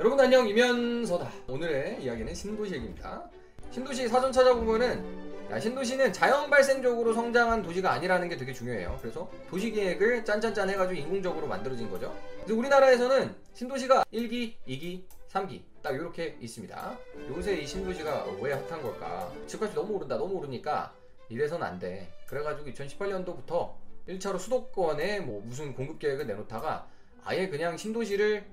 [0.00, 1.30] 여러분 안녕 이면서다.
[1.46, 3.30] 오늘의 이야기는 신도시 얘기입니다.
[3.70, 8.98] 신도시 사전 찾아보면은 야, 신도시는 자연 발생적으로 성장한 도시가 아니라는 게 되게 중요해요.
[9.00, 12.12] 그래서 도시 계획을 짠짠짠 해가지고 인공적으로 만들어진 거죠.
[12.38, 16.98] 그래서 우리나라에서는 신도시가 1기, 2기, 3기 딱 이렇게 있습니다.
[17.28, 19.32] 요새 이 신도시가 왜 핫한 걸까?
[19.46, 20.92] 집값이 너무 오른다 너무 오르니까
[21.28, 22.12] 이래서는 안돼.
[22.26, 23.74] 그래가지고 2018년도부터
[24.08, 26.88] 1차로 수도권에 뭐 무슨 공급 계획을 내놓다가
[27.22, 28.44] 아예 그냥 신도시를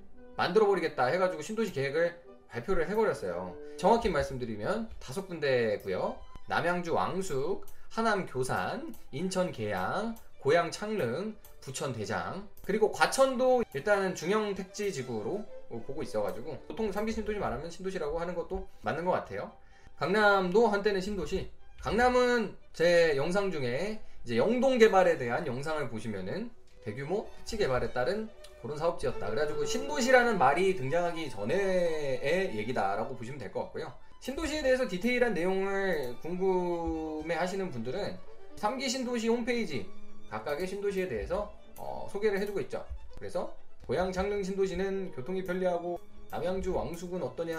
[0.42, 2.20] 만들어 버리겠다 해가지고 신도시 계획을
[2.50, 3.56] 발표를 해버렸어요.
[3.78, 6.18] 정확히 말씀드리면 다섯 군데고요.
[6.48, 14.92] 남양주 왕숙, 하남 교산, 인천 계양, 고양 창릉, 부천 대장, 그리고 과천도 일단은 중형 택지
[14.92, 19.52] 지구로 보고 있어가지고 보통 3기 신도시 말하면 신도시라고 하는 것도 맞는 것 같아요.
[20.00, 21.52] 강남도 한때는 신도시.
[21.82, 26.50] 강남은 제 영상 중에 이제 영동 개발에 대한 영상을 보시면은
[26.84, 28.28] 대규모 택지 개발에 따른
[28.62, 29.30] 그런 사업지였다.
[29.30, 33.92] 그래가지고 신도시라는 말이 등장하기 전에의 얘기다라고 보시면 될 것 같고요.
[34.20, 38.18] 신도시에 대해서 디테일한 내용을 궁금해 하시는 분들은
[38.58, 39.90] 3기 신도시 홈페이지
[40.30, 42.86] 각각의 신도시에 대해서 어, 소개를 해주고 있죠.
[43.18, 43.56] 그래서
[43.88, 46.00] 고양 창릉 신도시는 교통이 편리하고
[46.30, 47.58] 남양주 왕숙은 어떠냐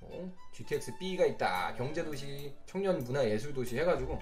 [0.00, 4.18] 어, GTX B가 있다 경제도시 청년 문화예술도시 해가지고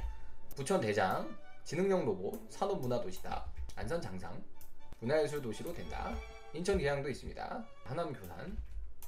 [0.54, 3.44] 부천 대장 지능형 로봇 산업문화도시다
[3.74, 4.40] 안산 장상
[5.00, 6.14] 문화예술 도시로 된다.
[6.52, 7.64] 인천 계양도 있습니다.
[7.84, 8.56] 하남 교산.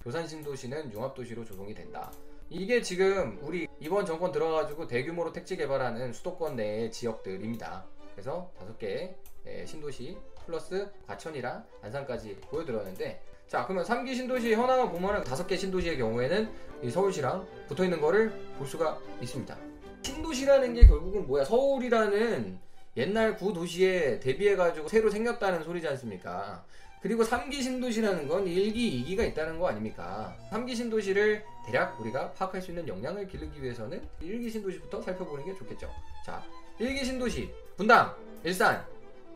[0.03, 2.13] 교산 신도시는 융합도시로 조성이 된다.
[2.51, 7.85] 이게 지금 우리 이번 정권 들어가지고 대규모로 택지 개발하는 수도권 내의 지역들입니다.
[8.13, 15.25] 그래서 다섯 개의 예, 신도시 플러스 과천이랑 안산까지 보여드렸는데 자 그러면 3기 신도시 현황을 보면은
[15.25, 16.51] 다섯 개 신도시의 경우에는
[16.83, 19.57] 이 서울시랑 붙어 있는 거를 볼 수가 있습니다.
[20.03, 21.45] 신도시라는 게 결국은 뭐야?
[21.45, 22.68] 서울이라는
[22.99, 26.65] 옛날 구도시에 대비해가지고 새로 생겼다는 소리지 않습니까?
[27.01, 28.75] 그리고 3기 신도시라는 건 1기,
[29.07, 30.37] 2기가 있다는 거 아닙니까?
[30.51, 35.89] 3기 신도시를 대략 우리가 파악할 수 있는 역량을 기르기 위해서는 1기 신도시부터 살펴보는 게 좋겠죠.
[36.27, 36.45] 자,
[36.81, 38.85] 1기 신도시, 분당, 일산,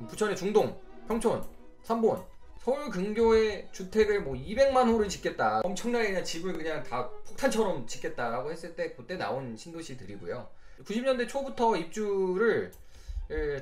[0.09, 1.45] 부천의 중동, 평촌,
[1.85, 2.21] 삼본,
[2.59, 5.61] 서울 근교에 주택을 뭐 200만 호를 짓겠다.
[5.63, 10.49] 엄청나게 그냥 집을 그냥 다 폭탄처럼 짓겠다라고 했을 때 그때 나온 신도시들이고요.
[10.85, 12.73] 90년대 초부터 입주를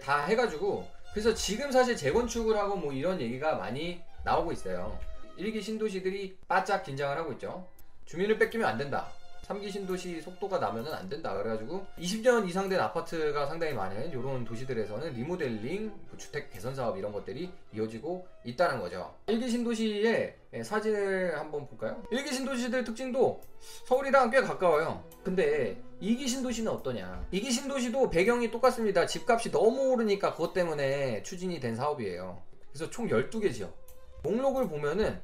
[0.02, 4.98] 다 해가지고 그래서 지금 사실 재건축을 하고 뭐 이런 얘기가 많이 나오고 있어요.
[5.36, 7.66] 일기 신도시들이 바짝 긴장을 하고 있죠.
[8.04, 9.08] 주민을 뺏기면 안 된다.
[9.50, 11.34] 3기 신도시 속도가 나면은 안 된다.
[11.34, 17.12] 그래가지고 20년 이상 된 아파트가 상당히 많은 이런 도시들에서는 리모델링, 뭐 주택 개선 사업 이런
[17.12, 19.12] 것들이 이어지고 있다는 거죠.
[19.26, 22.00] 1기 신도시의 사진을 한번 볼까요?
[22.12, 23.40] 1기 신도시들 특징도
[23.86, 25.04] 서울이랑 꽤 가까워요.
[25.24, 27.26] 근데 2기 신도시는 어떠냐?
[27.32, 29.04] 2기 신도시도 배경이 똑같습니다.
[29.06, 32.40] 집값이 너무 오르니까 그것 때문에 추진이 된 사업이에요.
[32.72, 33.76] 그래서 총 12개 지역.
[34.22, 35.20] 목록을 보면은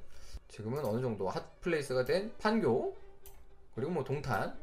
[0.48, 2.97] 지금은 어느 정도 hot place가 된 판교,
[3.76, 4.59] 그리고 뭐 동탄,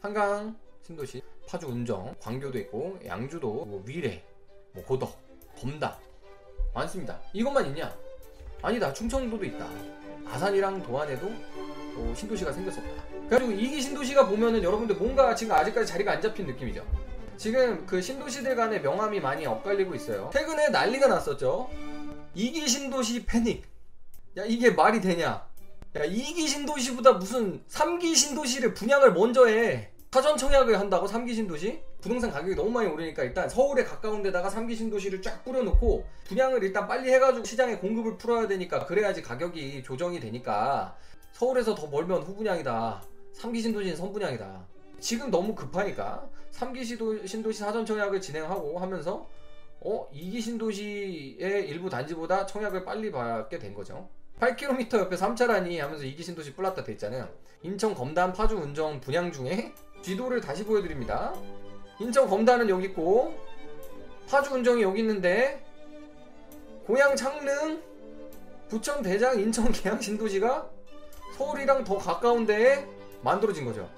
[0.00, 4.24] 한강 신도시, 파주 운정, 광교도 있고 양주도, 뭐 위례,
[4.72, 5.16] 뭐 고덕,
[5.56, 5.96] 검다
[6.74, 7.20] 많습니다.
[7.32, 7.96] 이것만 있냐?
[8.60, 8.92] 아니다.
[8.92, 9.64] 충청도도 있다.
[10.26, 11.28] 아산이랑 도안에도
[11.94, 12.88] 뭐 신도시가 생겼었다.
[13.28, 16.84] 그래가지고 이기 신도시가 보면은 여러분들 뭔가 지금 아직까지 자리가 안 잡힌 느낌이죠.
[17.36, 20.30] 지금 그 신도시들 간의 명함이 많이 엇갈리고 있어요.
[20.32, 21.70] 최근에 난리가 났었죠.
[22.34, 23.64] 이기 신도시 패닉.
[24.36, 25.47] 야 이게 말이 되냐?
[25.96, 29.90] 야 2기 신도시보다 무슨 3기 신도시를 분양을 먼저 해.
[30.10, 31.80] 사전 청약을 한다고 3기 신도시?
[32.00, 36.86] 부동산 가격이 너무 많이 오르니까 일단 서울에 가까운 데다가 3기 신도시를 쫙 뿌려놓고 분양을 일단
[36.86, 40.96] 빨리 해가지고 시장에 공급을 풀어야 되니까 그래야지 가격이 조정이 되니까.
[41.32, 43.02] 서울에서 더 멀면 후분양이다.
[43.38, 44.66] 3기 신도시는 선분양이다.
[45.00, 46.84] 지금 너무 급하니까 3기
[47.26, 49.28] 신도시 사전 청약을 진행하고 하면서
[49.80, 54.08] 어 2기 신도시의 일부 단지보다 청약을 빨리 받게 된 거죠
[54.40, 57.28] 8km 옆에 3차라니 하면서 이기신도시 플라타 돼 있잖아요.
[57.62, 61.34] 인천 검단 파주 운정 분양 중에 지도를 다시 보여드립니다.
[61.98, 63.34] 인천 검단은 여기 있고
[64.28, 65.64] 파주 운정이 여기 있는데
[66.86, 67.82] 고양 창릉
[68.68, 70.70] 부천 대장 인천 계양 신도시가
[71.36, 72.86] 서울이랑 더 가까운 데에
[73.22, 73.90] 만들어진 거죠.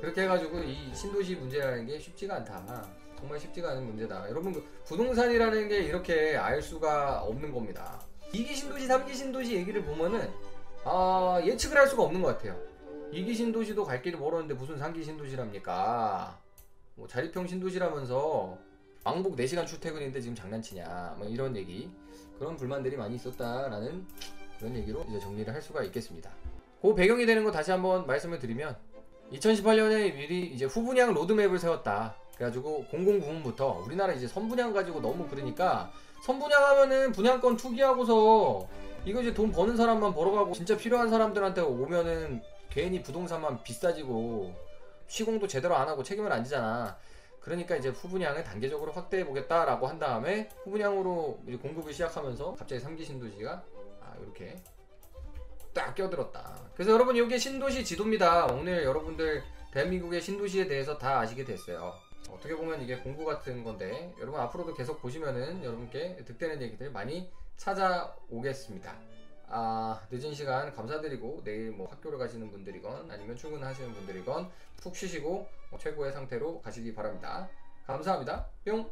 [0.00, 2.86] 그렇게 해가지고 이 신도시 문제라는 게 쉽지가 않다.
[3.18, 4.28] 정말 쉽지가 않은 문제다.
[4.28, 7.98] 여러분 그 부동산이라는 게 이렇게 알 수가 없는 겁니다.
[8.32, 10.30] 2기 신도시, 3기 신도시 얘기를 보면은
[10.84, 12.58] 아, 예측을 할 수가 없는 것 같아요.
[13.12, 16.38] 2기 신도시도 갈 길이 멀었는데 무슨 3기 신도시랍니까?
[16.94, 18.58] 뭐 자립형 신도시라면서
[19.04, 21.90] 왕복 4시간 출퇴근인데 지금 장난치냐 뭐 이런 얘기
[22.38, 24.06] 그런 불만들이 많이 있었다라는
[24.58, 26.30] 그런 얘기로 이제 정리를 할 수가 있겠습니다.
[26.82, 28.76] 그 배경이 되는 거 다시 한번 말씀을 드리면
[29.32, 32.16] 2018년에 미리 이제 후분양 로드맵을 세웠다.
[32.36, 35.90] 그래가지고 공공부문부터 우리나라 이제 선분양 가지고 너무 그러니까
[36.22, 38.68] 선분양 하면은 분양권 투기하고서
[39.04, 44.54] 이거 이제 돈 버는 사람만 벌어가고 진짜 필요한 사람들한테 오면은 괜히 부동산만 비싸지고
[45.06, 46.96] 시공도 제대로 안 하고 책임을 안 지잖아.
[47.40, 53.62] 그러니까 이제 후분양을 단계적으로 확대해 보겠다라고 한 다음에 후분양으로 이제 공급을 시작하면서 갑자기 삼기 신도시가
[54.02, 54.60] 아 이렇게
[55.72, 56.56] 딱 껴들었다.
[56.74, 58.46] 그래서 여러분 이게 신도시 지도입니다.
[58.46, 62.05] 오늘 여러분들 대한민국의 신도시에 대해서 다 아시게 됐어요.
[62.30, 68.94] 어떻게 보면 이게 공부 같은 건데 여러분 앞으로도 계속 보시면은 여러분께 득되는 얘기들 많이 찾아오겠습니다.
[69.48, 74.50] 아, 늦은 시간 감사드리고 내일 뭐 학교를 가시는 분들이건 아니면 출근하시는 분들이건
[74.82, 77.48] 푹 쉬시고 뭐 최고의 상태로 가시기 바랍니다.
[77.86, 78.46] 감사합니다.
[78.64, 78.90] 뿅!